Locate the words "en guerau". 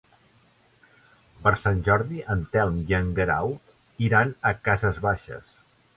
3.01-3.53